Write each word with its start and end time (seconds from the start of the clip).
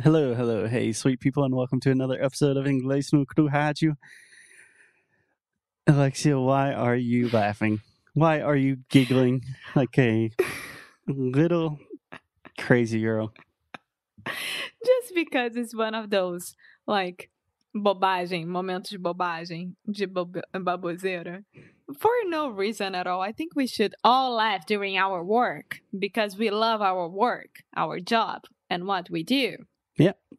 Hello, 0.00 0.34
hello, 0.34 0.66
hey, 0.66 0.90
sweet 0.92 1.20
people, 1.20 1.44
and 1.44 1.54
welcome 1.54 1.78
to 1.80 1.90
another 1.90 2.16
episode 2.24 2.56
of 2.56 2.64
Inglês 2.64 3.12
no 3.12 3.26
Rádio. 3.26 3.94
Alexia, 5.86 6.40
why 6.40 6.72
are 6.72 6.96
you 6.96 7.28
laughing? 7.28 7.82
Why 8.14 8.40
are 8.40 8.56
you 8.56 8.78
giggling 8.88 9.42
like 9.74 9.98
a 9.98 10.30
little 11.06 11.78
crazy 12.58 13.02
girl? 13.02 13.34
Just 14.26 15.14
because 15.14 15.56
it's 15.56 15.74
one 15.74 15.94
of 15.94 16.08
those, 16.08 16.56
like, 16.86 17.28
bobagem, 17.76 18.46
momentos 18.46 18.92
de 18.92 18.98
bobagem, 18.98 19.74
de 19.90 20.06
baboseira. 20.06 21.44
For 21.98 22.12
no 22.28 22.48
reason 22.48 22.94
at 22.94 23.06
all. 23.06 23.20
I 23.20 23.32
think 23.32 23.54
we 23.54 23.66
should 23.66 23.94
all 24.02 24.36
laugh 24.36 24.64
during 24.64 24.96
our 24.96 25.22
work 25.22 25.82
because 25.96 26.38
we 26.38 26.48
love 26.48 26.80
our 26.80 27.06
work, 27.06 27.62
our 27.76 28.00
job, 28.00 28.44
and 28.70 28.86
what 28.86 29.10
we 29.10 29.22
do. 29.22 29.58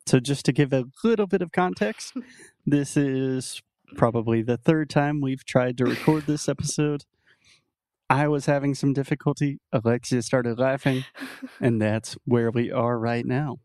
So, 0.05 0.19
just 0.19 0.45
to 0.45 0.51
give 0.51 0.73
a 0.73 0.85
little 1.03 1.27
bit 1.27 1.41
of 1.41 1.51
context, 1.51 2.13
this 2.65 2.97
is 2.97 3.61
probably 3.95 4.41
the 4.41 4.57
third 4.57 4.89
time 4.89 5.21
we've 5.21 5.45
tried 5.45 5.77
to 5.77 5.85
record 5.85 6.25
this 6.27 6.49
episode. 6.49 7.05
I 8.09 8.27
was 8.27 8.45
having 8.45 8.75
some 8.75 8.93
difficulty. 8.93 9.59
Alexia 9.71 10.21
started 10.21 10.59
laughing, 10.59 11.05
and 11.61 11.81
that's 11.81 12.17
where 12.25 12.51
we 12.51 12.71
are 12.71 12.99
right 12.99 13.25
now. 13.25 13.59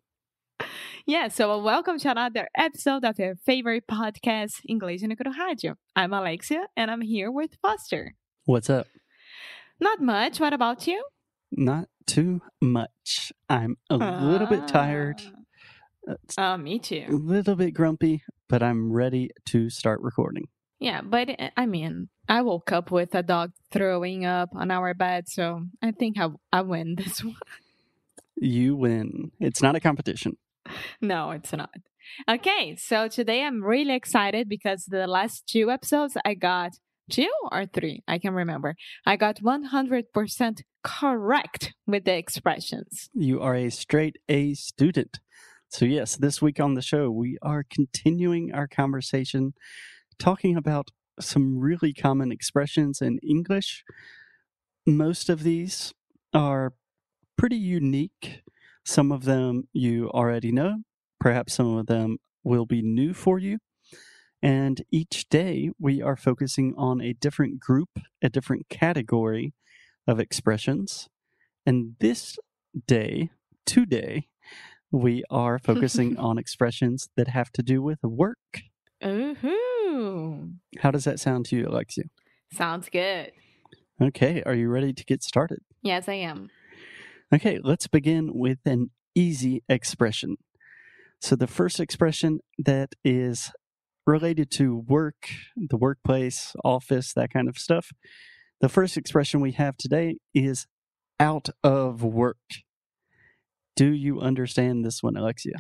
Yeah, 1.06 1.28
so 1.28 1.50
uh, 1.50 1.58
welcome 1.58 1.98
to 1.98 2.10
another 2.10 2.48
episode 2.56 3.04
of 3.04 3.18
your 3.18 3.34
favorite 3.34 3.84
podcast, 3.90 4.60
Inglês 4.70 5.02
no 5.02 5.14
Rádio. 5.16 5.74
I'm 5.96 6.12
Alexia, 6.12 6.66
and 6.76 6.90
I'm 6.90 7.00
here 7.00 7.30
with 7.30 7.56
Foster. 7.60 8.14
What's 8.44 8.70
up? 8.70 8.86
Not 9.80 10.00
much. 10.00 10.38
What 10.38 10.52
about 10.52 10.86
you? 10.86 11.04
Not 11.50 11.88
too 12.06 12.42
much. 12.60 13.32
I'm 13.48 13.76
a 13.90 13.96
little 13.96 14.46
bit 14.46 14.68
tired, 14.68 15.20
ah. 15.26 15.37
Uh, 16.36 16.56
me 16.56 16.78
too. 16.78 17.06
a 17.08 17.12
little 17.12 17.54
bit 17.56 17.72
grumpy, 17.72 18.22
but 18.48 18.62
I'm 18.62 18.92
ready 18.92 19.30
to 19.46 19.70
start 19.70 20.00
recording. 20.00 20.48
Yeah, 20.80 21.00
but 21.02 21.28
uh, 21.30 21.50
I 21.56 21.66
mean, 21.66 22.08
I 22.28 22.42
woke 22.42 22.72
up 22.72 22.90
with 22.90 23.14
a 23.14 23.22
dog 23.22 23.52
throwing 23.72 24.24
up 24.24 24.50
on 24.54 24.70
our 24.70 24.94
bed, 24.94 25.28
so 25.28 25.64
I 25.82 25.90
think 25.92 26.18
I, 26.18 26.28
I 26.52 26.60
win 26.62 26.94
this 26.98 27.22
one. 27.24 27.34
You 28.36 28.76
win. 28.76 29.32
It's 29.40 29.62
not 29.62 29.74
a 29.74 29.80
competition. 29.80 30.36
No, 31.00 31.32
it's 31.32 31.52
not. 31.52 31.70
Okay, 32.28 32.76
so 32.76 33.08
today 33.08 33.42
I'm 33.44 33.62
really 33.62 33.94
excited 33.94 34.48
because 34.48 34.84
the 34.86 35.06
last 35.06 35.46
two 35.46 35.70
episodes 35.70 36.16
I 36.24 36.34
got 36.34 36.72
two 37.10 37.30
or 37.50 37.66
three, 37.66 38.02
I 38.06 38.18
can 38.18 38.34
remember. 38.34 38.76
I 39.04 39.16
got 39.16 39.40
100% 39.40 40.62
correct 40.82 41.74
with 41.86 42.04
the 42.04 42.16
expressions. 42.16 43.10
You 43.12 43.40
are 43.40 43.54
a 43.54 43.70
straight 43.70 44.16
A 44.28 44.54
student. 44.54 45.18
So, 45.70 45.84
yes, 45.84 46.16
this 46.16 46.40
week 46.40 46.60
on 46.60 46.74
the 46.74 46.82
show, 46.82 47.10
we 47.10 47.36
are 47.42 47.62
continuing 47.62 48.54
our 48.54 48.66
conversation 48.66 49.52
talking 50.18 50.56
about 50.56 50.88
some 51.20 51.58
really 51.58 51.92
common 51.92 52.32
expressions 52.32 53.02
in 53.02 53.18
English. 53.18 53.84
Most 54.86 55.28
of 55.28 55.42
these 55.42 55.92
are 56.32 56.72
pretty 57.36 57.56
unique. 57.56 58.40
Some 58.86 59.12
of 59.12 59.24
them 59.24 59.68
you 59.74 60.08
already 60.10 60.52
know, 60.52 60.78
perhaps 61.20 61.52
some 61.54 61.76
of 61.76 61.86
them 61.86 62.16
will 62.42 62.64
be 62.64 62.80
new 62.80 63.12
for 63.12 63.38
you. 63.38 63.58
And 64.42 64.82
each 64.90 65.28
day 65.28 65.70
we 65.78 66.00
are 66.00 66.16
focusing 66.16 66.72
on 66.78 67.02
a 67.02 67.12
different 67.12 67.60
group, 67.60 67.90
a 68.22 68.30
different 68.30 68.70
category 68.70 69.52
of 70.06 70.18
expressions. 70.18 71.08
And 71.66 71.96
this 72.00 72.38
day, 72.86 73.30
today, 73.66 74.28
we 74.90 75.22
are 75.30 75.58
focusing 75.58 76.16
on 76.18 76.38
expressions 76.38 77.08
that 77.16 77.28
have 77.28 77.50
to 77.52 77.62
do 77.62 77.82
with 77.82 77.98
work. 78.02 78.38
Ooh, 79.04 80.50
How 80.80 80.90
does 80.90 81.04
that 81.04 81.20
sound 81.20 81.46
to 81.46 81.56
you, 81.56 81.66
Alexia? 81.68 82.04
sounds 82.52 82.88
good. 82.88 83.32
Okay, 84.00 84.42
are 84.46 84.54
you 84.54 84.68
ready 84.68 84.92
to 84.92 85.04
get 85.04 85.22
started? 85.22 85.58
Yes, 85.82 86.08
I 86.08 86.14
am. 86.14 86.50
Okay, 87.34 87.58
let's 87.62 87.86
begin 87.88 88.30
with 88.32 88.58
an 88.64 88.90
easy 89.14 89.62
expression. 89.68 90.36
So, 91.20 91.36
the 91.36 91.46
first 91.48 91.80
expression 91.80 92.40
that 92.58 92.94
is 93.04 93.50
related 94.06 94.50
to 94.52 94.76
work, 94.88 95.28
the 95.56 95.76
workplace, 95.76 96.54
office, 96.64 97.12
that 97.14 97.30
kind 97.30 97.48
of 97.48 97.58
stuff. 97.58 97.90
The 98.60 98.68
first 98.68 98.96
expression 98.96 99.40
we 99.40 99.52
have 99.52 99.76
today 99.76 100.16
is 100.32 100.66
out 101.20 101.48
of 101.62 102.02
work. 102.02 102.38
Do 103.78 103.92
you 103.92 104.20
understand 104.20 104.84
this 104.84 105.04
one, 105.04 105.16
Alexia? 105.16 105.54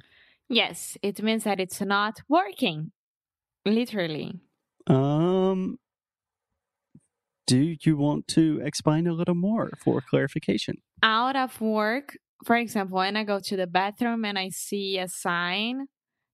Yes, 0.48 0.96
it 1.02 1.22
means 1.22 1.44
that 1.44 1.60
it's 1.60 1.80
not 1.80 2.20
working. 2.28 2.90
Literally. 3.64 4.40
Um, 4.88 5.78
do 7.46 7.76
you 7.80 7.96
want 7.96 8.26
to 8.28 8.60
explain 8.64 9.06
a 9.06 9.12
little 9.12 9.36
more 9.36 9.70
for 9.84 10.00
clarification? 10.00 10.78
Out 11.00 11.36
of 11.36 11.60
work, 11.60 12.16
for 12.44 12.56
example, 12.56 12.98
when 12.98 13.16
I 13.16 13.22
go 13.22 13.38
to 13.38 13.56
the 13.56 13.68
bathroom 13.68 14.24
and 14.24 14.36
I 14.36 14.48
see 14.48 14.98
a 14.98 15.06
sign 15.06 15.86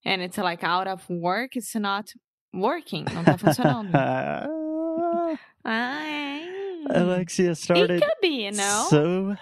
and 0.03 0.23
it's 0.23 0.39
like 0.39 0.63
out 0.63 0.87
of 0.87 1.07
work, 1.07 1.55
it's 1.55 1.75
not 1.75 2.13
working. 2.51 3.05
Não 3.05 3.23
tá 3.23 3.37
funcionando. 3.37 3.91
Ai. 5.63 6.49
Alexia 6.89 7.51
It 7.51 8.01
could 8.01 8.21
be, 8.21 8.45
you 8.45 8.51
know? 8.53 8.87
so 8.89 9.35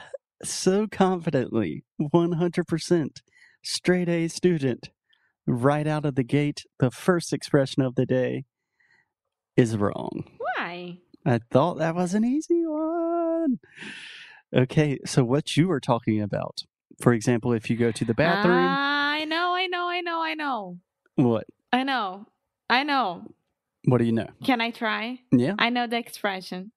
so 0.43 0.87
confidently 0.87 1.83
100% 2.01 3.07
straight 3.63 4.09
a 4.09 4.27
student 4.27 4.89
right 5.45 5.87
out 5.87 6.05
of 6.05 6.15
the 6.15 6.23
gate 6.23 6.63
the 6.79 6.91
first 6.91 7.33
expression 7.33 7.81
of 7.81 7.95
the 7.95 8.05
day 8.05 8.45
is 9.55 9.77
wrong 9.77 10.23
Why? 10.37 10.97
i 11.25 11.39
thought 11.51 11.77
that 11.79 11.95
was 11.95 12.13
an 12.13 12.23
easy 12.25 12.63
one 12.65 13.59
okay 14.55 14.99
so 15.05 15.23
what 15.23 15.55
you 15.57 15.67
were 15.67 15.79
talking 15.79 16.21
about 16.21 16.63
for 17.01 17.13
example 17.13 17.53
if 17.53 17.69
you 17.69 17.75
go 17.75 17.91
to 17.91 18.05
the 18.05 18.13
bathroom 18.13 18.75
I 19.15 19.25
know, 19.25 19.53
I 19.53 19.67
know, 19.67 19.87
I 19.87 20.01
know, 20.01 20.21
I 20.21 20.33
know. 20.33 20.77
what 21.15 21.45
I 21.71 21.83
know. 21.83 22.25
I 22.69 22.83
know. 22.83 23.23
what 23.85 23.99
do 23.99 24.03
you 24.05 24.11
know 24.11 24.27
Can 24.43 24.59
I 24.61 24.71
try? 24.71 25.19
yeah 25.31 25.55
I 25.59 25.69
know 25.69 25.87
the 25.87 25.97
expression. 25.97 26.71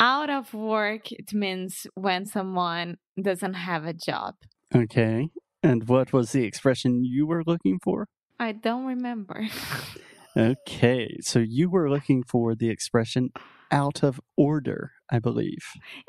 Out 0.00 0.30
of 0.30 0.54
work, 0.54 1.10
it 1.10 1.32
means 1.34 1.86
when 1.94 2.24
someone 2.26 2.96
doesn't 3.20 3.54
have 3.54 3.84
a 3.84 3.92
job. 3.92 4.34
okay 4.74 5.28
and 5.62 5.88
what 5.88 6.12
was 6.12 6.30
the 6.32 6.44
expression 6.44 7.04
you 7.04 7.26
were 7.26 7.42
looking 7.44 7.78
for 7.82 8.06
I 8.38 8.52
don't 8.52 8.86
remember. 8.86 9.48
okay 10.36 11.16
so 11.20 11.38
you 11.40 11.68
were 11.70 11.90
looking 11.90 12.22
for 12.22 12.54
the 12.54 12.68
expression 12.70 13.30
out 13.72 14.02
of 14.04 14.20
order 14.36 14.92
i 15.10 15.18
believe 15.18 15.64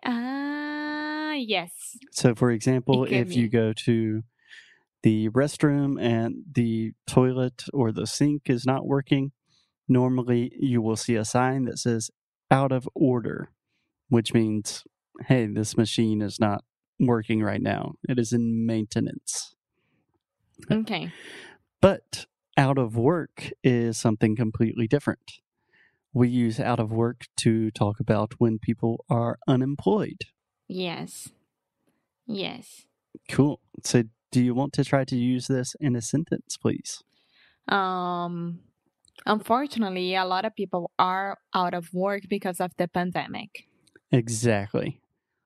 Ah, 0.06 1.34
yes. 1.34 1.72
So, 2.12 2.36
for 2.36 2.50
example, 2.52 3.06
if 3.06 3.36
you 3.36 3.48
go 3.50 3.72
to 3.86 4.24
the 5.04 5.30
restroom 5.30 6.02
and 6.02 6.44
the 6.52 6.92
toilet 7.08 7.64
or 7.74 7.92
the 7.92 8.08
sink 8.08 8.50
is 8.50 8.66
not 8.66 8.86
working, 8.88 9.32
normally 9.88 10.52
you 10.60 10.82
will 10.82 10.96
see 10.96 11.16
a 11.16 11.24
sign 11.24 11.66
that 11.66 11.78
says 11.78 12.10
out 12.52 12.72
of 12.72 12.90
order, 12.96 13.52
which 14.10 14.34
means, 14.34 14.84
hey, 15.28 15.48
this 15.48 15.78
machine 15.78 16.22
is 16.22 16.40
not 16.40 16.64
working 17.00 17.42
right 17.42 17.62
now. 17.62 17.94
It 18.08 18.20
is 18.20 18.34
in 18.34 18.66
maintenance. 18.66 19.56
Okay. 20.70 21.14
But 21.80 22.26
out 22.58 22.78
of 22.78 22.98
work 22.98 23.52
is 23.64 23.98
something 23.98 24.36
completely 24.36 24.88
different. 24.88 25.40
We 26.14 26.28
use 26.28 26.60
out 26.60 26.80
of 26.82 26.92
work 26.92 27.28
to 27.38 27.72
talk 27.72 28.02
about 28.02 28.34
when 28.40 28.60
people 28.60 29.06
are 29.10 29.40
unemployed. 29.48 30.24
Yes. 30.68 31.30
Yes. 32.28 32.86
Cool. 33.30 33.62
So, 33.84 34.04
do 34.32 34.44
you 34.44 34.54
want 34.54 34.74
to 34.74 34.84
try 34.84 35.06
to 35.06 35.16
use 35.16 35.48
this 35.48 35.76
in 35.80 35.96
a 35.96 36.02
sentence, 36.02 36.58
please? 36.58 37.02
Um 37.68 38.60
unfortunately, 39.26 40.16
a 40.16 40.26
lot 40.26 40.46
of 40.46 40.56
people 40.56 40.92
are 41.00 41.38
out 41.54 41.74
of 41.74 41.94
work 41.94 42.24
because 42.30 42.60
of 42.60 42.72
the 42.78 42.88
pandemic. 42.88 43.69
Exactly. 44.12 45.02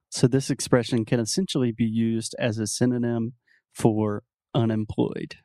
So, 0.10 0.28
this 0.28 0.50
expression 0.50 1.06
can 1.06 1.20
essentially 1.20 1.72
be 1.72 1.86
used 1.86 2.36
as 2.40 2.60
a 2.60 2.68
synonym 2.68 3.34
for 3.74 4.24
unemployed. 4.54 5.38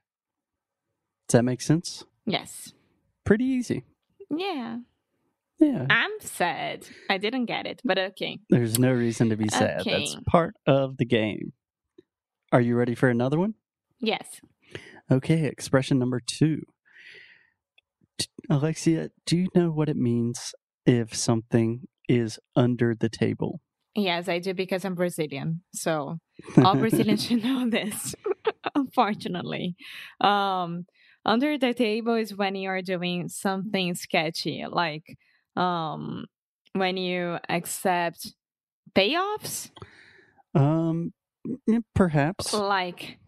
Does 1.29 1.38
that 1.38 1.44
make 1.44 1.61
sense? 1.61 2.05
Yes. 2.26 2.73
Pretty 3.25 3.44
easy. 3.44 3.85
Yeah. 4.31 4.79
Yeah. 5.59 5.87
I'm 5.91 6.11
sad. 6.20 6.87
I 7.11 7.19
didn't 7.19 7.47
get 7.47 7.67
it, 7.67 7.81
but 7.85 7.99
okay. 7.99 8.38
There's 8.49 8.79
no 8.79 8.93
reason 8.93 9.31
to 9.31 9.37
be 9.37 9.49
sad. 9.49 9.82
That's 9.85 10.17
part 10.26 10.55
of 10.67 10.99
the 10.99 11.05
game. 11.05 11.53
Are 12.53 12.61
you 12.61 12.76
ready 12.76 12.94
for 12.94 13.09
another 13.09 13.38
one? 13.38 13.55
Yes. 14.00 14.41
Okay, 15.11 15.44
expression 15.44 15.99
number 15.99 16.21
two. 16.21 16.62
Alexia, 18.49 19.11
do 19.26 19.37
you 19.37 19.49
know 19.55 19.71
what 19.71 19.88
it 19.88 19.97
means 19.97 20.55
if 20.87 21.14
something 21.14 21.88
is 22.08 22.38
under 22.56 22.94
the 22.94 23.08
table? 23.08 23.60
Yes, 23.94 24.28
I 24.28 24.38
do 24.38 24.55
because 24.55 24.84
I'm 24.84 24.94
Brazilian. 24.94 25.62
So 25.72 26.19
all 26.56 26.76
Brazilians 26.76 27.25
should 27.26 27.43
know 27.43 27.69
this, 27.69 28.14
unfortunately. 28.75 29.76
Um, 30.20 30.87
under 31.25 31.58
the 31.58 31.75
table 31.75 32.14
is 32.14 32.34
when 32.34 32.55
you're 32.55 32.82
doing 32.82 33.28
something 33.28 33.94
sketchy, 33.94 34.64
like 34.70 35.19
um, 35.56 36.26
when 36.72 36.96
you 36.96 37.38
accept 37.49 38.34
payoffs. 38.94 39.70
Um, 40.54 41.12
perhaps. 41.94 42.52
Like 42.52 43.19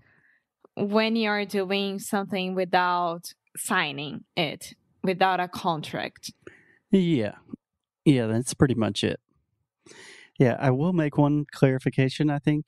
when 0.76 1.16
you're 1.16 1.44
doing 1.44 1.98
something 1.98 2.54
without 2.54 3.34
signing 3.56 4.24
it, 4.36 4.74
without 5.02 5.40
a 5.40 5.48
contract. 5.48 6.32
Yeah. 6.90 7.34
Yeah, 8.10 8.26
that's 8.26 8.54
pretty 8.54 8.74
much 8.74 9.04
it. 9.04 9.20
Yeah, 10.36 10.56
I 10.58 10.70
will 10.70 10.92
make 10.92 11.16
one 11.16 11.46
clarification, 11.52 12.28
I 12.28 12.40
think. 12.40 12.66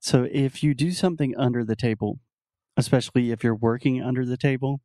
So 0.00 0.26
if 0.28 0.60
you 0.60 0.74
do 0.74 0.90
something 0.90 1.36
under 1.38 1.64
the 1.64 1.76
table, 1.76 2.18
especially 2.76 3.30
if 3.30 3.44
you're 3.44 3.54
working 3.54 4.02
under 4.02 4.26
the 4.26 4.36
table, 4.36 4.80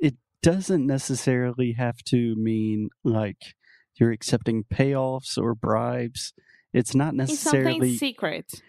it 0.00 0.14
doesn't 0.42 0.86
necessarily 0.86 1.72
have 1.72 1.98
to 2.04 2.34
mean 2.36 2.88
like 3.04 3.54
you're 3.96 4.10
accepting 4.10 4.64
payoffs 4.64 5.36
or 5.36 5.54
bribes. 5.54 6.32
It's 6.72 6.94
not 6.94 7.08
It's 7.08 7.30
necessarily 7.30 7.72
something 7.72 7.98
secret. 7.98 8.62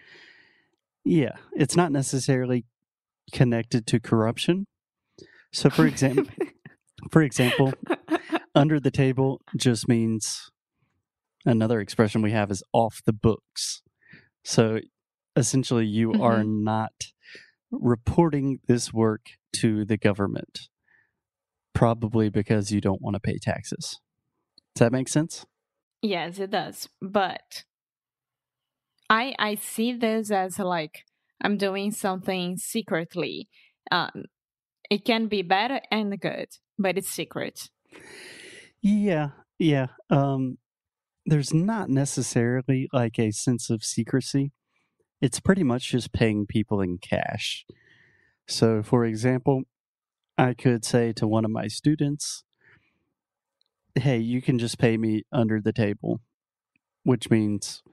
Yeah, 1.06 1.38
it's 1.54 1.78
not 1.78 1.94
necessarily 1.94 2.66
connected 3.32 3.88
to 3.88 4.02
corruption. 4.02 4.68
So 5.54 5.70
for 5.70 5.88
example, 5.94 6.26
for 7.10 7.22
example, 7.22 7.74
under 8.56 8.80
the 8.80 8.92
table 8.92 9.42
just 9.56 9.88
means 9.88 10.52
another 11.46 11.80
expression 11.80 12.22
we 12.22 12.32
have 12.32 12.52
is 12.52 12.64
off 12.74 13.02
the 13.06 13.14
books. 13.14 13.82
So 14.44 14.80
essentially 15.36 15.86
you 15.86 16.14
are 16.22 16.44
not 16.44 16.94
reporting 17.72 18.60
this 18.68 18.94
work 18.94 19.32
to 19.58 19.86
the 19.86 19.98
government 19.98 20.68
probably 21.74 22.30
because 22.30 22.72
you 22.72 22.80
don't 22.80 23.02
want 23.02 23.16
to 23.16 23.20
pay 23.20 23.38
taxes. 23.42 24.00
Does 24.76 24.86
that 24.86 24.92
make 24.92 25.08
sense? 25.08 25.46
yes, 26.04 26.38
it 26.38 26.52
does. 26.52 26.88
But 27.02 27.64
I 29.10 29.34
I 29.40 29.56
see 29.56 29.94
this 29.94 30.30
as 30.30 30.60
like 30.60 31.06
I'm 31.42 31.58
doing 31.58 31.92
something 31.92 32.58
secretly. 32.58 33.50
Um, 33.92 34.26
it 34.90 35.06
can 35.06 35.28
be 35.28 35.42
bad 35.42 35.82
and 35.90 36.20
good, 36.20 36.50
but 36.78 36.98
it's 36.98 37.10
secret. 37.10 37.70
Yeah, 38.84 39.30
yeah. 39.60 39.88
Um, 40.10 40.58
there's 41.26 41.54
not 41.54 41.90
necessarily 41.90 42.90
like 42.92 43.18
a 43.18 43.32
sense 43.32 43.70
of 43.70 43.82
secrecy. 43.82 44.52
It's 45.22 45.40
pretty 45.40 45.64
much 45.64 45.90
just 45.90 46.12
paying 46.12 46.46
people 46.46 46.82
in 46.82 46.98
cash. 46.98 47.66
So, 48.46 48.84
for 48.84 49.06
example, 49.06 49.64
I 50.38 50.54
could 50.54 50.84
say 50.84 51.14
to 51.14 51.26
one 51.26 51.46
of 51.46 51.52
my 51.52 51.68
students, 51.68 52.44
Hey, 53.96 54.18
you 54.18 54.42
can 54.42 54.60
just 54.60 54.78
pay 54.78 54.98
me 54.98 55.24
under 55.32 55.62
the 55.62 55.72
table, 55.72 56.20
which 57.04 57.30
means 57.30 57.84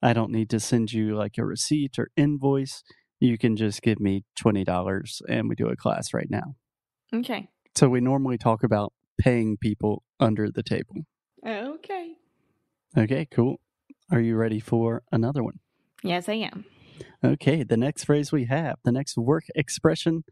I 0.00 0.12
don't 0.12 0.30
need 0.30 0.48
to 0.50 0.60
send 0.60 0.92
you 0.92 1.16
like 1.16 1.38
a 1.38 1.44
receipt 1.44 1.98
or 1.98 2.10
invoice. 2.16 2.84
You 3.18 3.36
can 3.36 3.56
just 3.56 3.82
give 3.82 3.98
me 3.98 4.22
$20 4.38 5.22
and 5.28 5.48
we 5.48 5.56
do 5.56 5.68
a 5.68 5.76
class 5.76 6.14
right 6.14 6.30
now. 6.30 6.54
Okay. 7.12 7.48
So, 7.74 7.88
we 7.88 8.00
normally 8.00 8.38
talk 8.38 8.62
about 8.62 8.92
paying 9.18 9.56
people 9.60 10.04
under 10.20 10.50
the 10.50 10.62
table. 10.62 11.06
Okay. 11.46 12.14
Okay, 12.96 13.26
cool. 13.30 13.60
Are 14.10 14.20
you 14.20 14.36
ready 14.36 14.60
for 14.60 15.02
another 15.12 15.42
one? 15.42 15.60
Yes, 16.02 16.28
I 16.28 16.34
am. 16.34 16.64
Okay, 17.24 17.62
the 17.62 17.76
next 17.76 18.04
phrase 18.04 18.32
we 18.32 18.44
have, 18.46 18.76
the 18.84 18.92
next 18.92 19.16
work 19.18 19.44
expression 19.54 20.24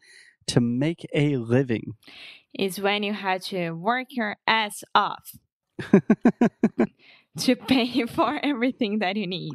to 0.47 0.61
make 0.61 1.07
a 1.15 1.37
living. 1.37 1.93
Is 2.59 2.81
when 2.81 3.03
you 3.03 3.13
had 3.13 3.43
to 3.43 3.73
work 3.73 4.09
your 4.11 4.37
ass 4.47 4.85
off 4.95 5.33
to 7.39 7.57
pay 7.57 8.07
for 8.07 8.39
everything 8.43 9.01
that 9.01 9.17
you 9.17 9.27
need. 9.27 9.55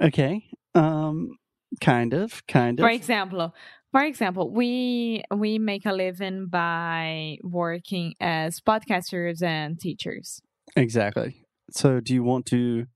okay, 0.00 0.44
um, 0.74 1.38
kind 1.80 2.14
of, 2.14 2.46
kind 2.46 2.78
of. 2.78 2.84
For 2.84 2.90
example, 2.90 3.54
for 3.92 4.02
example, 4.02 4.52
we 4.52 5.22
we 5.34 5.58
make 5.58 5.86
a 5.86 5.92
living 5.92 6.46
by 6.48 7.38
working 7.42 8.14
as 8.20 8.60
podcasters 8.60 9.42
and 9.42 9.78
teachers. 9.80 10.40
Exactly. 10.76 11.44
So, 11.70 12.00
do 12.00 12.14
you 12.14 12.22
want 12.22 12.46
to 12.46 12.86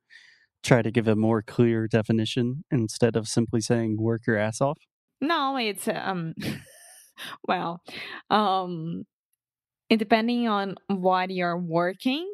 try 0.63 0.83
to 0.83 0.91
give 0.91 1.09
a 1.09 1.17
more 1.17 1.43
clear 1.43 1.89
definition 1.89 2.65
instead 2.71 3.17
of 3.17 3.27
simply 3.27 3.61
saying 3.61 3.97
work 3.99 4.23
your 4.27 4.37
ass 4.37 4.61
off? 4.61 4.79
No, 5.21 5.57
it's 5.57 5.89
um 5.89 6.35
well, 7.49 7.81
um 8.31 9.05
it 9.89 9.99
depending 9.99 10.49
on 10.49 10.77
what 10.89 11.31
you're 11.31 11.59
working, 11.59 12.27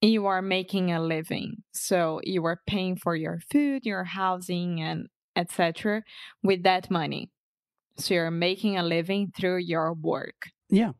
you 0.00 0.26
are 0.26 0.42
making 0.42 0.92
a 0.92 1.02
living. 1.02 1.58
So 1.72 2.20
you 2.24 2.44
are 2.46 2.60
paying 2.66 2.96
for 2.96 3.14
your 3.14 3.40
food, 3.50 3.82
your 3.84 4.04
housing 4.04 4.80
and 4.80 5.06
etc 5.36 6.02
with 6.42 6.62
that 6.62 6.90
money. 6.90 7.30
So 7.96 8.14
you're 8.14 8.30
making 8.30 8.78
a 8.78 8.82
living 8.82 9.32
through 9.36 9.58
your 9.58 9.92
work. 9.92 10.48
Yeah, 10.68 10.92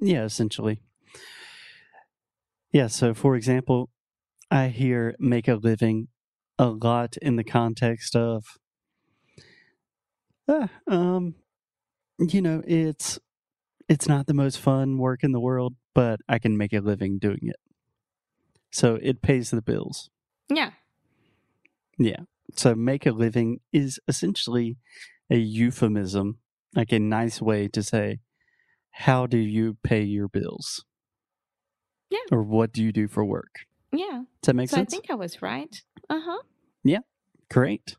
yeah, 0.00 0.24
essentially. 0.24 0.82
Yeah, 2.72 2.86
so 2.86 3.14
for 3.14 3.36
example, 3.36 3.90
I 4.50 4.68
hear 4.68 5.14
make 5.18 5.48
a 5.48 5.54
living 5.54 6.08
a 6.58 6.68
lot 6.68 7.16
in 7.22 7.36
the 7.36 7.44
context 7.44 8.14
of, 8.16 8.44
uh, 10.48 10.68
um, 10.88 11.34
you 12.18 12.42
know, 12.42 12.62
it's 12.66 13.18
it's 13.88 14.08
not 14.08 14.26
the 14.26 14.34
most 14.34 14.58
fun 14.58 14.98
work 14.98 15.24
in 15.24 15.32
the 15.32 15.40
world, 15.40 15.74
but 15.94 16.20
I 16.28 16.38
can 16.38 16.56
make 16.56 16.72
a 16.72 16.80
living 16.80 17.18
doing 17.18 17.40
it. 17.42 17.56
So 18.70 18.98
it 19.02 19.22
pays 19.22 19.50
the 19.50 19.62
bills. 19.62 20.10
Yeah. 20.48 20.70
Yeah. 21.98 22.20
So 22.56 22.74
make 22.74 23.06
a 23.06 23.12
living 23.12 23.60
is 23.72 23.98
essentially 24.08 24.76
a 25.30 25.36
euphemism, 25.36 26.38
like 26.74 26.92
a 26.92 26.98
nice 26.98 27.40
way 27.40 27.68
to 27.68 27.82
say, 27.82 28.20
how 28.90 29.26
do 29.26 29.38
you 29.38 29.76
pay 29.82 30.02
your 30.02 30.28
bills? 30.28 30.84
Yeah. 32.10 32.18
Or 32.32 32.42
what 32.42 32.72
do 32.72 32.82
you 32.82 32.92
do 32.92 33.08
for 33.08 33.24
work? 33.24 33.60
Yeah. 33.92 34.22
Does 34.42 34.46
that 34.46 34.56
make 34.56 34.70
so 34.70 34.80
I 34.80 34.84
think 34.84 35.10
I 35.10 35.14
was 35.14 35.42
right. 35.42 35.82
Uh-huh. 36.08 36.42
Yeah. 36.84 37.00
Great. 37.50 37.96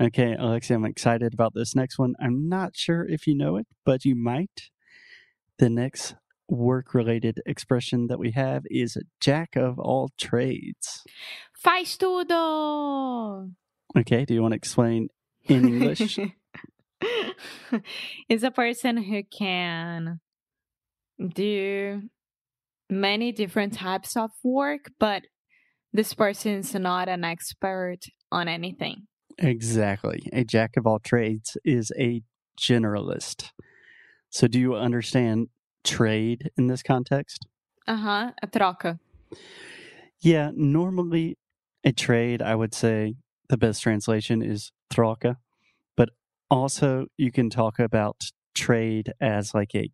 Okay, 0.00 0.34
Alexia, 0.34 0.76
I'm 0.76 0.84
excited 0.84 1.32
about 1.32 1.54
this 1.54 1.76
next 1.76 1.98
one. 1.98 2.14
I'm 2.20 2.48
not 2.48 2.76
sure 2.76 3.06
if 3.08 3.26
you 3.26 3.34
know 3.36 3.56
it, 3.56 3.66
but 3.84 4.04
you 4.04 4.16
might. 4.16 4.70
The 5.58 5.70
next 5.70 6.16
work 6.48 6.94
related 6.94 7.40
expression 7.46 8.08
that 8.08 8.18
we 8.18 8.32
have 8.32 8.64
is 8.66 8.98
jack 9.20 9.56
of 9.56 9.78
all 9.78 10.10
trades. 10.18 11.04
Faz 11.64 11.96
tudo. 11.96 13.52
Okay, 13.96 14.24
do 14.24 14.34
you 14.34 14.42
want 14.42 14.52
to 14.52 14.56
explain 14.56 15.08
in 15.44 15.68
English? 15.68 16.18
is 18.28 18.42
a 18.42 18.50
person 18.50 18.96
who 18.96 19.22
can 19.22 20.20
do 21.18 22.02
many 22.90 23.32
different 23.32 23.74
types 23.74 24.16
of 24.16 24.30
work, 24.42 24.90
but 24.98 25.22
this 25.92 26.12
person 26.12 26.52
is 26.52 26.74
not 26.74 27.08
an 27.08 27.24
expert 27.24 27.98
on 28.32 28.48
anything. 28.48 29.06
exactly. 29.38 30.28
A 30.32 30.44
jack 30.44 30.76
of 30.76 30.86
all 30.86 30.98
trades 30.98 31.56
is 31.64 31.92
a 31.98 32.22
generalist. 32.58 33.50
So, 34.30 34.48
do 34.48 34.58
you 34.58 34.74
understand 34.74 35.48
trade 35.84 36.50
in 36.56 36.66
this 36.66 36.82
context? 36.82 37.46
Uh 37.86 37.96
huh. 37.96 38.32
A 38.42 38.46
troca. 38.48 38.98
Yeah, 40.20 40.50
normally 40.54 41.38
a 41.84 41.92
trade, 41.92 42.42
I 42.42 42.54
would 42.54 42.74
say 42.74 43.14
the 43.48 43.56
best 43.56 43.82
translation 43.82 44.42
is 44.42 44.72
troca, 44.92 45.36
but 45.96 46.10
also 46.50 47.06
you 47.16 47.30
can 47.30 47.50
talk 47.50 47.78
about 47.78 48.30
trade 48.54 49.12
as 49.20 49.54
like 49.54 49.74
a 49.74 49.90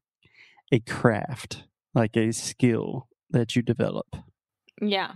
a 0.73 0.80
craft, 0.80 1.64
like 1.95 2.16
a 2.16 2.33
skill 2.33 3.09
that 3.30 3.57
you 3.57 3.62
develop. 3.62 4.16
Yeah. 4.80 5.14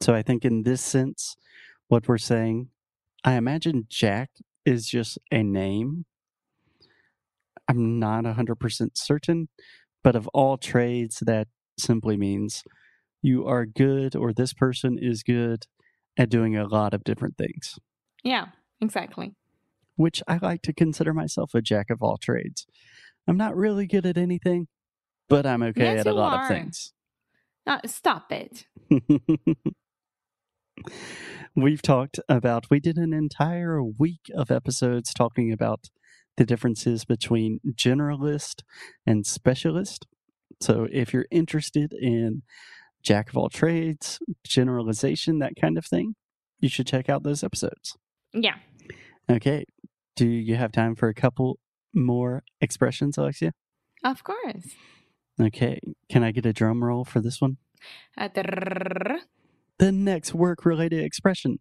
So 0.00 0.14
I 0.14 0.22
think 0.22 0.44
in 0.44 0.62
this 0.62 0.80
sense, 0.80 1.36
what 1.88 2.08
we're 2.08 2.18
saying, 2.18 2.68
I 3.24 3.34
imagine 3.34 3.86
Jack 3.88 4.30
is 4.64 4.88
just 4.88 5.18
a 5.30 5.42
name. 5.42 6.06
I'm 7.68 7.98
not 7.98 8.24
100% 8.24 8.90
certain, 8.94 9.48
but 10.02 10.16
of 10.16 10.28
all 10.28 10.56
trades, 10.56 11.22
that 11.26 11.48
simply 11.78 12.16
means 12.16 12.62
you 13.22 13.46
are 13.46 13.66
good 13.66 14.14
or 14.14 14.32
this 14.32 14.52
person 14.52 14.98
is 15.00 15.22
good 15.22 15.66
at 16.16 16.28
doing 16.30 16.56
a 16.56 16.66
lot 16.66 16.94
of 16.94 17.04
different 17.04 17.36
things, 17.36 17.78
Yeah. 18.22 18.46
Exactly. 18.80 19.34
which 19.96 20.22
I 20.28 20.38
like 20.40 20.62
to 20.62 20.72
consider 20.72 21.14
myself 21.14 21.54
a 21.54 21.62
jack 21.62 21.88
of 21.90 22.02
all 22.02 22.16
trades. 22.18 22.66
I'm 23.26 23.36
not 23.38 23.56
really 23.56 23.86
good 23.86 24.04
at 24.06 24.18
anything, 24.18 24.68
but 25.28 25.46
I'm 25.46 25.62
okay 25.62 25.94
Yes, 25.96 26.00
at 26.00 26.06
a 26.06 26.12
lot 26.14 26.34
are. 26.38 26.42
of 26.42 26.48
things. 26.48 26.92
Uh, 27.66 27.78
stop 27.86 28.30
it. 28.30 28.66
We've 31.54 31.80
talked 31.82 32.20
about, 32.28 32.66
we 32.70 32.80
did 32.80 32.98
an 32.98 33.12
entire 33.14 33.82
week 33.82 34.30
of 34.34 34.50
episodes 34.50 35.14
talking 35.14 35.50
about 35.52 35.86
the 36.36 36.44
differences 36.44 37.04
between 37.06 37.60
generalist 37.72 38.62
and 39.06 39.26
specialist. 39.26 40.06
So 40.60 40.86
if 40.92 41.14
you're 41.14 41.26
interested 41.30 41.94
in 41.94 42.42
jack 43.06 43.30
of 43.30 43.36
all 43.36 43.48
trades, 43.48 44.18
generalization, 44.44 45.38
that 45.38 45.52
kind 45.58 45.78
of 45.78 45.86
thing, 45.86 46.16
you 46.58 46.68
should 46.68 46.86
check 46.86 47.08
out 47.08 47.22
those 47.22 47.44
episodes. 47.44 47.96
Yeah. 48.34 48.56
Okay. 49.30 49.64
Do 50.16 50.26
you 50.26 50.56
have 50.56 50.72
time 50.72 50.96
for 50.96 51.08
a 51.08 51.14
couple 51.14 51.58
more 51.94 52.42
expressions, 52.60 53.16
Alexia? 53.16 53.52
Of 54.04 54.24
course. 54.24 54.74
Okay. 55.40 55.80
Can 56.08 56.24
I 56.24 56.32
get 56.32 56.44
a 56.46 56.52
drum 56.52 56.82
roll 56.82 57.04
for 57.04 57.20
this 57.20 57.40
one? 57.40 57.58
Uh. 58.18 58.28
The 59.78 59.92
next 59.92 60.34
work 60.34 60.64
related 60.64 61.04
expression 61.04 61.58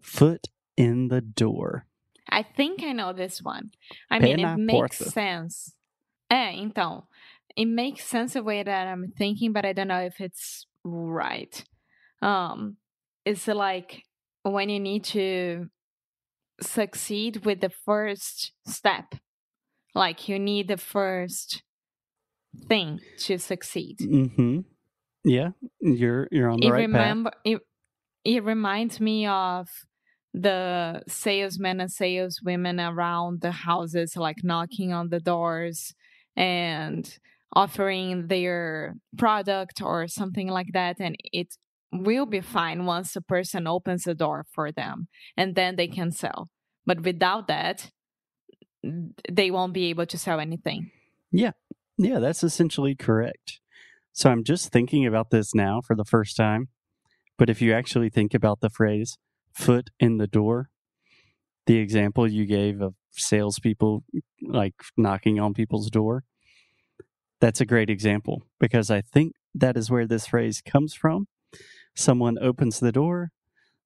foot 0.00 0.48
in 0.76 1.08
the 1.08 1.20
door. 1.22 1.86
I 2.28 2.42
think 2.42 2.82
I 2.82 2.92
know 2.92 3.12
this 3.12 3.42
one. 3.42 3.70
I 4.10 4.18
mean, 4.18 4.38
it 4.38 4.56
makes 4.58 4.98
porta. 4.98 5.10
sense. 5.10 5.74
É, 6.30 6.54
então, 6.54 7.06
it 7.56 7.66
makes 7.66 8.04
sense 8.04 8.34
the 8.34 8.42
way 8.42 8.62
that 8.62 8.86
I'm 8.86 9.12
thinking, 9.16 9.52
but 9.52 9.64
I 9.64 9.72
don't 9.72 9.88
know 9.88 10.00
if 10.00 10.20
it's 10.20 10.66
right. 10.84 11.64
Um, 12.20 12.76
it's 13.24 13.46
like 13.46 14.02
when 14.42 14.68
you 14.68 14.80
need 14.80 15.04
to 15.04 15.66
succeed 16.60 17.44
with 17.44 17.60
the 17.60 17.70
first 17.84 18.52
step, 18.66 19.14
like 19.94 20.28
you 20.28 20.38
need 20.38 20.68
the 20.68 20.76
first 20.76 21.62
thing 22.68 23.00
to 23.18 23.38
succeed. 23.38 23.98
Mm-hmm. 23.98 24.60
Yeah, 25.24 25.50
you're 25.80 26.28
you're 26.30 26.50
on 26.50 26.60
the 26.60 26.66
it 26.66 26.70
right 26.70 26.92
path. 26.92 27.34
it, 27.44 27.60
it 28.24 28.44
reminds 28.44 29.00
me 29.00 29.26
of 29.26 29.68
the 30.34 31.02
salesmen 31.06 31.80
and 31.80 31.90
saleswomen 31.90 32.80
around 32.80 33.42
the 33.42 33.50
houses 33.52 34.16
like 34.16 34.38
knocking 34.42 34.92
on 34.92 35.10
the 35.10 35.20
doors 35.20 35.94
and 36.36 37.18
offering 37.52 38.28
their 38.28 38.94
product 39.18 39.82
or 39.82 40.06
something 40.08 40.48
like 40.48 40.68
that 40.72 40.96
and 40.98 41.16
it 41.32 41.48
will 41.92 42.26
be 42.26 42.40
fine 42.40 42.86
once 42.86 43.12
the 43.12 43.20
person 43.20 43.66
opens 43.66 44.04
the 44.04 44.14
door 44.14 44.46
for 44.54 44.72
them 44.72 45.08
and 45.36 45.54
then 45.54 45.76
they 45.76 45.88
can 45.88 46.10
sell 46.10 46.48
but 46.86 47.02
without 47.02 47.46
that 47.48 47.90
they 49.30 49.50
won't 49.50 49.74
be 49.74 49.90
able 49.90 50.06
to 50.06 50.18
sell 50.18 50.40
anything 50.40 50.90
Yeah. 51.32 51.52
Yeah, 51.98 52.18
that's 52.18 52.44
essentially 52.44 52.94
correct. 52.94 53.60
So 54.12 54.30
I'm 54.30 54.44
just 54.44 54.70
thinking 54.70 55.06
about 55.06 55.30
this 55.30 55.54
now 55.54 55.80
for 55.80 55.96
the 55.96 56.04
first 56.04 56.36
time. 56.36 56.68
But 57.38 57.48
if 57.48 57.62
you 57.62 57.72
actually 57.72 58.10
think 58.10 58.34
about 58.34 58.60
the 58.60 58.70
phrase 58.70 59.18
foot 59.54 59.90
in 59.98 60.18
the 60.18 60.26
door, 60.26 60.68
the 61.66 61.78
example 61.78 62.28
you 62.28 62.46
gave 62.46 62.80
of 62.80 62.94
salespeople 63.12 64.04
like 64.42 64.74
knocking 64.96 65.40
on 65.40 65.54
people's 65.54 65.90
door, 65.90 66.24
that's 67.42 67.60
a 67.60 67.66
great 67.66 67.90
example 67.90 68.44
because 68.60 68.88
I 68.88 69.00
think 69.00 69.32
that 69.52 69.76
is 69.76 69.90
where 69.90 70.06
this 70.06 70.28
phrase 70.28 70.62
comes 70.64 70.94
from. 70.94 71.26
Someone 71.92 72.38
opens 72.40 72.78
the 72.78 72.92
door, 72.92 73.32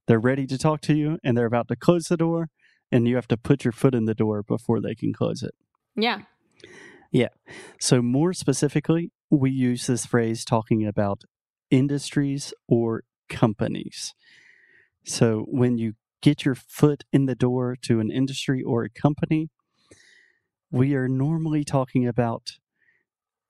they're 0.07 0.21
ready 0.21 0.47
to 0.47 0.59
talk 0.59 0.83
to 0.83 0.95
you, 0.95 1.19
and 1.25 1.37
they're 1.37 1.47
about 1.47 1.69
to 1.69 1.77
close 1.77 2.05
the 2.05 2.19
door, 2.19 2.51
and 2.93 3.09
you 3.09 3.17
have 3.17 3.27
to 3.29 3.39
put 3.39 3.65
your 3.65 3.73
foot 3.73 3.95
in 3.95 4.05
the 4.05 4.15
door 4.15 4.43
before 4.43 4.79
they 4.79 4.95
can 4.95 5.15
close 5.15 5.43
it. 5.43 5.55
yeah 5.97 6.21
Yeah. 7.11 7.29
So, 7.81 8.03
more 8.03 8.35
specifically, 8.35 9.11
we 9.31 9.51
use 9.51 9.87
this 9.87 10.05
phrase 10.05 10.45
talking 10.45 10.87
about 10.87 11.23
industries 11.71 12.53
or 12.69 13.05
companies. 13.31 14.15
So, 15.07 15.47
when 15.49 15.79
you 15.79 15.95
get 16.21 16.45
your 16.45 16.57
foot 16.57 17.05
in 17.11 17.25
the 17.25 17.35
door 17.35 17.75
to 17.83 18.01
an 18.01 18.11
industry 18.11 18.63
or 18.63 18.85
a 18.85 18.91
company, 18.91 19.49
we 20.71 20.95
are 20.95 21.09
normally 21.09 21.65
talking 21.65 22.07
about 22.07 22.59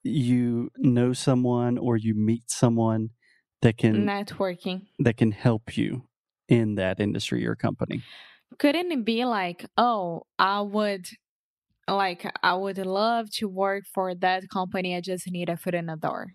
you 0.06 0.70
know 0.78 1.12
someone 1.12 1.78
or 1.78 1.96
you 1.96 2.14
meet 2.14 2.50
someone 2.50 3.10
that 3.62 3.76
can 3.76 4.06
networking 4.06 4.82
that 4.98 5.16
can 5.16 5.32
help 5.32 5.76
you 5.76 6.04
in 6.48 6.76
that 6.76 7.00
industry 7.00 7.46
or 7.46 7.54
company. 7.56 8.02
couldn't 8.58 8.92
it 8.92 9.04
be 9.04 9.24
like 9.24 9.66
oh 9.76 10.22
i 10.38 10.60
would 10.60 11.06
like 11.88 12.30
i 12.42 12.54
would 12.54 12.78
love 12.78 13.30
to 13.30 13.48
work 13.48 13.84
for 13.94 14.14
that 14.14 14.48
company 14.52 14.94
i 14.96 15.00
just 15.00 15.28
need 15.30 15.48
a 15.48 15.56
foot 15.56 15.74
in 15.74 15.86
the 15.86 15.96
door 15.96 16.28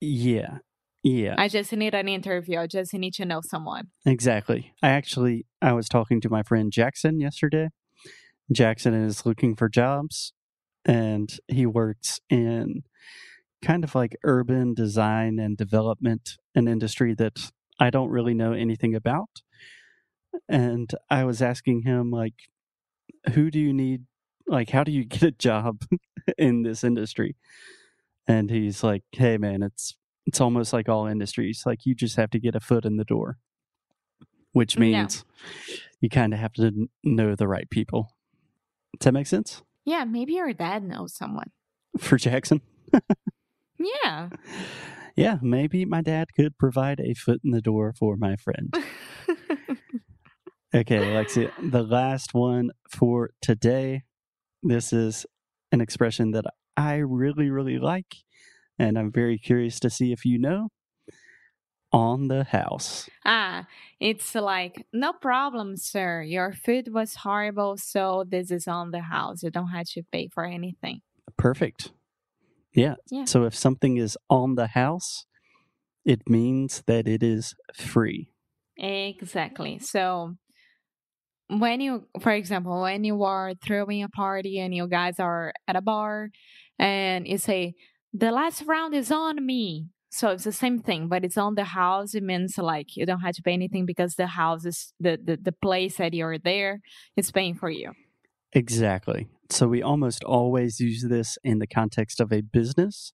Yeah. 0.00 0.58
Yeah. 1.02 1.34
i 1.38 1.46
just 1.48 1.72
need 1.72 1.94
an 1.94 2.08
interview 2.08 2.58
i 2.58 2.66
just 2.66 2.92
need 2.94 3.14
to 3.14 3.24
know 3.24 3.40
someone 3.42 3.88
Exactly. 4.04 4.72
I 4.82 4.88
actually 4.90 5.46
I 5.62 5.72
was 5.72 5.88
talking 5.88 6.20
to 6.22 6.28
my 6.28 6.42
friend 6.42 6.72
Jackson 6.72 7.20
yesterday. 7.20 7.68
Jackson 8.50 8.94
is 8.94 9.24
looking 9.26 9.54
for 9.54 9.68
jobs 9.68 10.32
and 10.88 11.38
he 11.48 11.66
works 11.66 12.20
in 12.30 12.82
kind 13.62 13.84
of 13.84 13.94
like 13.94 14.16
urban 14.24 14.74
design 14.74 15.38
and 15.38 15.56
development, 15.56 16.38
an 16.56 16.68
industry 16.68 17.14
that 17.16 17.50
I 17.80 17.90
don't 17.90 18.10
really 18.10 18.34
know 18.34 18.52
anything 18.54 18.96
about. 18.96 19.42
And 20.48 20.90
I 21.10 21.24
was 21.24 21.42
asking 21.42 21.82
him 21.82 22.10
like 22.10 22.34
who 23.34 23.50
do 23.50 23.60
you 23.60 23.72
need 23.74 24.04
like 24.48 24.70
how 24.70 24.84
do 24.84 24.92
you 24.92 25.04
get 25.06 25.22
a 25.22 25.30
job 25.32 25.82
in 26.38 26.62
this 26.62 26.84
industry? 26.84 27.36
And 28.26 28.50
he's 28.50 28.82
like, 28.84 29.04
"Hey 29.12 29.38
man, 29.38 29.62
it's 29.62 29.96
it's 30.26 30.40
almost 30.40 30.72
like 30.72 30.88
all 30.88 31.06
industries. 31.06 31.64
Like 31.66 31.86
you 31.86 31.94
just 31.94 32.16
have 32.16 32.30
to 32.30 32.40
get 32.40 32.56
a 32.56 32.60
foot 32.60 32.84
in 32.86 32.96
the 32.96 33.04
door." 33.04 33.38
which 34.52 34.76
mm, 34.76 34.90
Yeah. 34.90 35.00
means 35.02 35.24
you 36.00 36.08
kind 36.08 36.34
of 36.34 36.40
have 36.40 36.54
to 36.54 36.88
know 37.04 37.36
the 37.36 37.48
right 37.48 37.70
people. 37.70 38.14
Does 38.98 39.04
that 39.04 39.12
make 39.12 39.26
sense 39.26 39.62
yeah 39.88 40.04
maybe 40.04 40.34
your 40.34 40.52
dad 40.52 40.82
knows 40.82 41.14
someone 41.14 41.50
for 41.98 42.16
Jackson? 42.18 42.60
yeah 43.78 44.28
Yeah, 45.16 45.38
maybe 45.42 45.84
my 45.84 46.00
dad 46.00 46.28
could 46.36 46.56
provide 46.58 47.00
a 47.00 47.14
foot 47.14 47.40
in 47.44 47.50
the 47.50 47.60
door 47.60 47.92
for 47.98 48.16
my 48.16 48.36
friend. 48.36 48.72
Okay, 50.74 50.98
Alexia, 51.12 51.50
the 51.62 51.82
last 51.82 52.34
one 52.34 52.72
for 52.90 53.30
today. 53.40 54.02
This 54.62 54.92
is 54.92 55.24
an 55.72 55.80
expression 55.80 56.32
that 56.32 56.44
I 56.76 56.96
really, 56.96 57.48
really 57.48 57.78
like, 57.78 58.16
and 58.78 58.98
I'm 58.98 59.10
very 59.10 59.38
curious 59.38 59.80
to 59.80 59.88
see 59.88 60.12
if 60.12 60.26
you 60.26 60.38
know. 60.38 60.68
On 61.90 62.28
the 62.28 62.44
house. 62.44 63.08
ah 63.24 63.66
it's 63.98 64.34
like 64.34 64.86
no 64.92 65.12
problem 65.12 65.76
sir 65.76 66.22
your 66.22 66.52
food 66.52 66.92
was 66.92 67.14
horrible 67.24 67.76
so 67.78 68.24
this 68.28 68.50
is 68.50 68.68
on 68.68 68.90
the 68.90 69.00
house 69.00 69.42
you 69.42 69.50
don't 69.50 69.68
have 69.70 69.86
to 69.86 70.02
pay 70.12 70.28
for 70.28 70.44
anything 70.44 71.00
Perfect. 71.36 71.92
Yeah. 72.74 72.96
Yeah. 73.10 73.24
So 73.24 73.44
if 73.44 73.54
something 73.54 73.96
is 73.96 74.18
on 74.28 74.56
the 74.56 74.66
house, 74.68 75.24
it 76.04 76.28
means 76.28 76.82
that 76.86 77.06
it 77.06 77.22
is 77.22 77.54
free. 77.74 78.30
Exactly. 78.76 79.78
So 79.78 80.34
when 81.48 81.80
you 81.80 82.08
for 82.20 82.32
example, 82.32 82.82
when 82.82 83.04
you 83.04 83.22
are 83.22 83.54
throwing 83.64 84.02
a 84.02 84.08
party 84.08 84.58
and 84.58 84.74
you 84.74 84.88
guys 84.88 85.18
are 85.18 85.52
at 85.66 85.76
a 85.76 85.80
bar 85.80 86.30
and 86.78 87.26
you 87.26 87.38
say, 87.38 87.74
The 88.12 88.30
last 88.32 88.64
round 88.66 88.94
is 88.94 89.10
on 89.10 89.44
me. 89.44 89.86
So 90.10 90.30
it's 90.30 90.44
the 90.44 90.52
same 90.52 90.78
thing, 90.78 91.08
but 91.08 91.24
it's 91.24 91.36
on 91.36 91.54
the 91.54 91.64
house. 91.64 92.14
It 92.14 92.22
means 92.22 92.56
like 92.56 92.96
you 92.96 93.04
don't 93.04 93.20
have 93.20 93.34
to 93.34 93.42
pay 93.42 93.52
anything 93.52 93.84
because 93.84 94.14
the 94.14 94.26
house 94.26 94.64
is 94.64 94.92
the, 94.98 95.18
the, 95.22 95.36
the 95.36 95.52
place 95.52 95.96
that 95.96 96.14
you're 96.14 96.38
there 96.38 96.80
is 97.16 97.30
paying 97.30 97.54
for 97.54 97.70
you. 97.70 97.92
Exactly. 98.52 99.28
So 99.50 99.68
we 99.68 99.82
almost 99.82 100.24
always 100.24 100.80
use 100.80 101.04
this 101.08 101.38
in 101.44 101.58
the 101.58 101.66
context 101.66 102.20
of 102.20 102.32
a 102.32 102.40
business. 102.40 103.12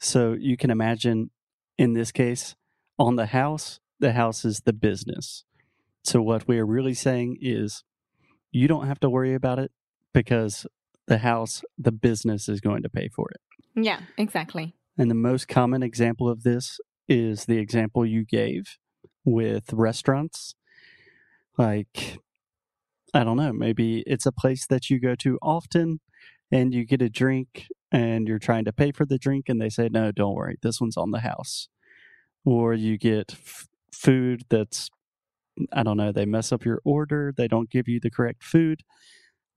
So 0.00 0.36
you 0.38 0.56
can 0.56 0.70
imagine 0.70 1.30
in 1.78 1.94
this 1.94 2.12
case, 2.12 2.54
on 2.98 3.16
the 3.16 3.26
house, 3.26 3.80
the 3.98 4.12
house 4.12 4.44
is 4.44 4.60
the 4.64 4.72
business. 4.72 5.44
So 6.04 6.20
what 6.20 6.46
we 6.46 6.58
are 6.58 6.66
really 6.66 6.94
saying 6.94 7.38
is 7.40 7.84
you 8.50 8.68
don't 8.68 8.86
have 8.86 9.00
to 9.00 9.10
worry 9.10 9.34
about 9.34 9.58
it 9.58 9.70
because 10.12 10.66
the 11.06 11.18
house, 11.18 11.62
the 11.78 11.92
business 11.92 12.48
is 12.48 12.60
going 12.60 12.82
to 12.82 12.88
pay 12.88 13.08
for 13.08 13.30
it. 13.30 13.40
Yeah, 13.74 14.00
exactly. 14.18 14.74
And 15.02 15.10
the 15.10 15.16
most 15.16 15.48
common 15.48 15.82
example 15.82 16.28
of 16.28 16.44
this 16.44 16.78
is 17.08 17.46
the 17.46 17.58
example 17.58 18.06
you 18.06 18.24
gave 18.24 18.78
with 19.24 19.72
restaurants. 19.72 20.54
Like, 21.58 22.18
I 23.12 23.24
don't 23.24 23.36
know, 23.36 23.52
maybe 23.52 24.04
it's 24.06 24.26
a 24.26 24.30
place 24.30 24.64
that 24.66 24.90
you 24.90 25.00
go 25.00 25.16
to 25.16 25.40
often 25.42 25.98
and 26.52 26.72
you 26.72 26.86
get 26.86 27.02
a 27.02 27.08
drink 27.08 27.66
and 27.90 28.28
you're 28.28 28.38
trying 28.38 28.64
to 28.64 28.72
pay 28.72 28.92
for 28.92 29.04
the 29.04 29.18
drink 29.18 29.48
and 29.48 29.60
they 29.60 29.70
say, 29.70 29.88
no, 29.90 30.12
don't 30.12 30.36
worry, 30.36 30.56
this 30.62 30.80
one's 30.80 30.96
on 30.96 31.10
the 31.10 31.18
house. 31.18 31.66
Or 32.44 32.72
you 32.72 32.96
get 32.96 33.32
f- 33.32 33.66
food 33.90 34.44
that's, 34.50 34.88
I 35.72 35.82
don't 35.82 35.96
know, 35.96 36.12
they 36.12 36.26
mess 36.26 36.52
up 36.52 36.64
your 36.64 36.80
order, 36.84 37.34
they 37.36 37.48
don't 37.48 37.70
give 37.70 37.88
you 37.88 37.98
the 37.98 38.08
correct 38.08 38.44
food. 38.44 38.82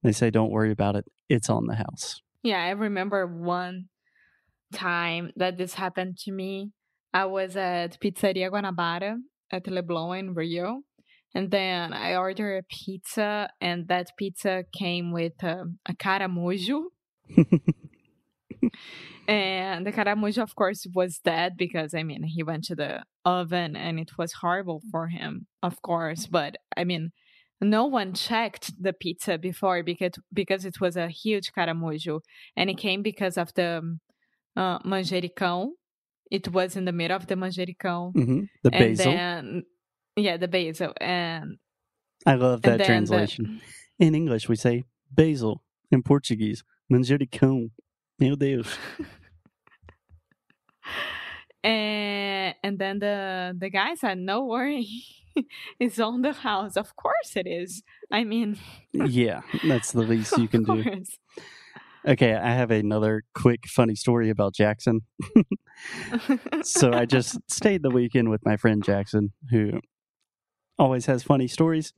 They 0.01 0.11
say, 0.11 0.31
don't 0.31 0.49
worry 0.49 0.71
about 0.71 0.95
it, 0.95 1.05
it's 1.29 1.51
on 1.51 1.67
the 1.67 1.75
house. 1.75 2.23
Yeah, 2.41 2.63
I 2.63 2.71
remember 2.71 3.27
one 3.27 3.89
time 4.73 5.31
that 5.35 5.57
this 5.57 5.73
happened 5.73 6.17
to 6.19 6.31
me. 6.31 6.71
I 7.13 7.25
was 7.25 7.55
at 7.55 7.99
Pizzeria 7.99 8.49
Guanabara 8.49 9.17
at 9.51 9.65
Leblon 9.65 10.19
in 10.19 10.33
Rio. 10.33 10.81
And 11.33 11.51
then 11.51 11.91
I 11.91 12.15
ordered 12.15 12.59
a 12.59 12.63
pizza, 12.63 13.49
and 13.59 13.89
that 13.89 14.11
pizza 14.17 14.63
came 14.71 15.11
with 15.11 15.43
uh, 15.43 15.65
a 15.85 15.93
caramujo. 15.93 16.85
and 19.27 19.85
the 19.85 19.91
caramujo, 19.91 20.41
of 20.41 20.55
course, 20.55 20.87
was 20.93 21.19
dead 21.19 21.57
because 21.57 21.93
I 21.93 22.03
mean 22.03 22.23
he 22.23 22.41
went 22.41 22.63
to 22.65 22.75
the 22.75 23.03
oven 23.25 23.75
and 23.75 23.99
it 23.99 24.11
was 24.17 24.31
horrible 24.33 24.81
for 24.89 25.07
him, 25.07 25.47
of 25.61 25.81
course. 25.81 26.25
But 26.25 26.55
I 26.77 26.85
mean, 26.85 27.11
no 27.59 27.85
one 27.85 28.13
checked 28.13 28.71
the 28.81 28.93
pizza 28.93 29.37
before 29.37 29.83
because 29.83 30.13
because 30.33 30.63
it 30.63 30.79
was 30.79 30.95
a 30.95 31.09
huge 31.09 31.51
caramujo, 31.53 32.21
and 32.55 32.69
it 32.69 32.77
came 32.77 33.01
because 33.01 33.37
of 33.37 33.53
the 33.55 33.79
um, 33.79 33.99
uh, 34.55 34.79
manjericão. 34.79 35.71
It 36.31 36.47
was 36.51 36.75
in 36.75 36.85
the 36.85 36.91
middle 36.91 37.15
of 37.15 37.27
the 37.27 37.35
manjericão. 37.35 38.11
hmm 38.13 38.45
The 38.63 38.73
and 38.73 38.97
basil. 38.97 39.11
then 39.11 39.63
yeah, 40.17 40.37
the 40.37 40.47
basil 40.47 40.93
and 40.99 41.57
I 42.25 42.35
love 42.35 42.61
that 42.63 42.83
translation. 42.83 43.61
In 43.99 44.15
English, 44.15 44.49
we 44.49 44.55
say 44.55 44.83
basil. 45.11 45.61
In 45.91 46.01
Portuguese, 46.01 46.63
manjericão. 46.91 47.69
Meu 48.19 48.35
Deus. 48.35 48.77
and 51.63 52.55
and 52.63 52.79
then 52.79 52.99
the 52.99 53.53
the 53.59 53.69
guy 53.69 53.95
said, 53.95 54.17
"No 54.17 54.45
worry, 54.45 54.87
it's 55.79 55.99
on 55.99 56.21
the 56.21 56.33
house. 56.33 56.75
Of 56.77 56.95
course 56.95 57.35
it 57.35 57.47
is. 57.47 57.83
I 58.11 58.23
mean, 58.23 58.57
Yeah, 58.93 59.41
that's 59.67 59.91
the 59.91 60.01
least 60.03 60.37
you 60.37 60.47
can 60.53 60.63
do. 60.63 60.83
Okay, 62.07 62.35
I 62.35 62.51
have 62.53 62.69
another 62.69 63.23
quick 63.33 63.65
funny 63.67 63.95
story 63.95 64.29
about 64.29 64.53
Jackson. 64.53 65.01
so 66.61 66.93
I 66.93 67.05
just 67.05 67.39
stayed 67.49 67.81
the 67.81 67.89
weekend 67.89 68.29
with 68.29 68.45
my 68.45 68.57
friend 68.57 68.83
Jackson, 68.83 69.33
who 69.49 69.79
always 70.77 71.07
has 71.07 71.23
funny 71.23 71.47
stories. 71.47 71.93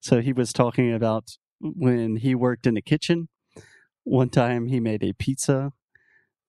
So 0.00 0.20
he 0.20 0.34
was 0.34 0.52
talking 0.52 0.92
about 0.92 1.38
when 1.58 2.16
he 2.16 2.34
worked 2.34 2.66
in 2.66 2.74
the 2.74 2.82
kitchen. 2.82 3.28
One 4.04 4.28
time 4.28 4.66
he 4.66 4.78
made 4.78 5.02
a 5.02 5.14
pizza, 5.14 5.72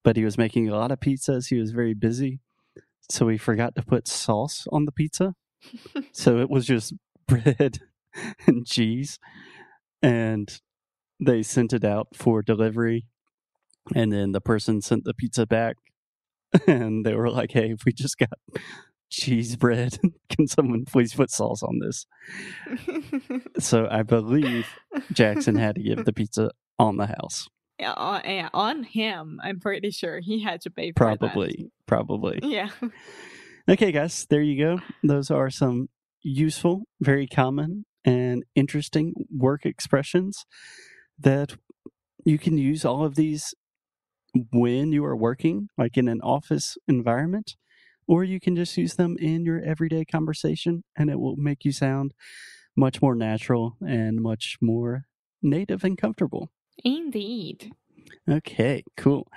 but 0.04 0.18
he 0.18 0.26
was 0.26 0.38
making 0.38 0.68
a 0.68 0.76
lot 0.76 0.92
of 0.92 1.00
pizzas. 1.00 1.48
He 1.48 1.58
was 1.58 1.72
very 1.72 1.94
busy. 1.94 2.42
So 3.10 3.30
he 3.30 3.38
forgot 3.38 3.74
to 3.76 3.84
put 3.84 4.10
sauce 4.10 4.68
on 4.74 4.84
the 4.84 4.92
pizza. 4.92 5.34
so 6.12 6.40
it 6.40 6.50
was 6.50 6.66
just 6.66 6.94
bread 7.28 7.80
and 8.46 8.68
cheese. 8.68 9.18
And 10.02 10.60
they 11.20 11.44
sent 11.44 11.74
it 11.74 11.84
out 11.84 12.10
for 12.14 12.42
delivery. 12.42 13.08
And 13.96 14.12
then 14.12 14.32
the 14.34 14.42
person 14.42 14.82
sent 14.82 15.04
the 15.06 15.14
pizza 15.14 15.46
back. 15.46 15.78
And 16.68 17.06
they 17.06 17.14
were 17.14 17.30
like, 17.30 17.52
hey, 17.52 17.76
we 17.86 17.92
just 17.92 18.18
got 18.18 18.30
cheese 19.10 19.56
bread. 19.58 20.00
Can 20.30 20.48
someone 20.48 20.86
please 20.86 21.14
put 21.14 21.30
sauce 21.30 21.62
on 21.62 21.80
this? 21.80 22.06
So 23.60 23.88
I 23.90 24.04
believe 24.04 24.68
Jackson 25.12 25.56
had 25.56 25.76
to 25.76 25.82
give 25.84 26.06
the 26.06 26.14
pizza 26.14 26.52
on 26.80 26.98
the 26.98 27.08
house. 27.08 27.50
yeah, 27.80 27.94
on, 27.94 28.22
yeah, 28.24 28.50
on 28.54 28.84
him. 28.84 29.40
I'm 29.44 29.60
pretty 29.60 29.90
sure 29.92 30.20
he 30.20 30.42
had 30.44 30.62
to 30.62 30.70
pay 30.70 30.92
for 30.92 31.06
that. 31.06 31.20
Probably. 31.20 31.72
Probably. 31.86 32.40
Yeah. 32.44 32.70
Okay, 33.68 33.92
guys, 33.92 34.26
there 34.30 34.42
you 34.42 34.64
go. 34.64 34.80
Those 35.04 35.32
are 35.32 35.50
some 35.50 35.90
useful, 36.22 36.84
very 37.02 37.28
common, 37.28 37.86
and 38.06 38.44
interesting 38.56 39.14
work 39.36 39.66
expressions 39.66 40.46
that 41.20 41.58
you 42.26 42.38
can 42.38 42.58
use 42.58 42.86
all 42.86 43.06
of 43.06 43.16
these 43.16 43.54
when 44.52 44.92
you 44.92 45.04
are 45.06 45.16
working, 45.16 45.70
like 45.78 45.98
in 45.98 46.08
an 46.08 46.22
office 46.22 46.78
environment, 46.88 47.56
or 48.08 48.24
you 48.24 48.40
can 48.40 48.56
just 48.56 48.78
use 48.78 48.96
them 48.96 49.18
in 49.20 49.44
your 49.44 49.62
everyday 49.62 50.06
conversation 50.06 50.84
and 50.96 51.10
it 51.10 51.20
will 51.20 51.36
make 51.36 51.66
you 51.66 51.72
sound 51.72 52.14
much 52.76 53.02
more 53.02 53.16
natural 53.16 53.76
and 53.86 54.22
much 54.22 54.58
more 54.62 55.06
native 55.42 55.84
and 55.84 55.98
comfortable. 55.98 56.52
Indeed. 56.84 57.72
Okay, 58.30 58.84
cool. 58.96 59.28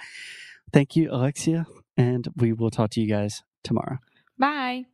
Thank 0.73 0.95
you, 0.95 1.11
Alexia, 1.11 1.67
and 1.97 2.29
we 2.37 2.53
will 2.53 2.71
talk 2.71 2.91
to 2.91 3.01
you 3.01 3.09
guys 3.09 3.43
tomorrow. 3.65 3.99
Bye. 4.39 4.87